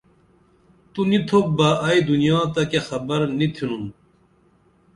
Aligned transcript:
تو 0.91 1.01
نی 1.09 1.19
تُھوپ 1.27 1.45
بہ 1.57 1.69
ائی 1.85 1.99
دینا 2.07 2.39
تہ 2.53 2.61
کیہ 2.69 2.81
خبر 2.87 3.21
نی 3.37 3.47
تِھنُم 3.55 3.83